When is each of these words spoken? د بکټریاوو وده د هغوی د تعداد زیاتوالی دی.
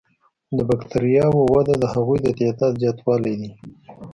د 0.55 0.57
بکټریاوو 0.69 1.41
وده 1.53 1.73
د 1.79 1.83
هغوی 1.93 2.17
د 2.21 2.27
تعداد 2.39 2.73
زیاتوالی 2.81 3.33
دی. 3.41 3.51